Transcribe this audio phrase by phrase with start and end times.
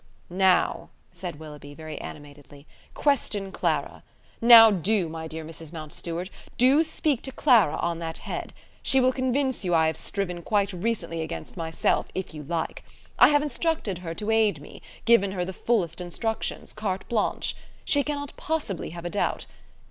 [0.31, 2.65] "Now," said Willoughby, very animatedly,
[2.95, 4.01] "question Clara.
[4.41, 5.71] Now, do, my dear Mrs.
[5.71, 8.51] Mountstuart, do speak to Clara on that head;
[8.81, 12.83] she will convince you I have striven quite recently against myself, if you like.
[13.19, 17.55] I have instructed her to aid me, given her the fullest instructions, carte blanche.
[17.85, 19.45] She cannot possibly have a doubt.